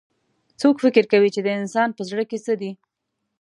څوک 0.61 0.75
فکر 0.83 1.03
کوي 1.11 1.29
چې 1.35 1.41
د 1.43 1.47
انسان 1.59 1.89
پهزړه 1.97 2.25
کي 2.31 2.37
څه 2.45 2.53
دي 2.61 2.71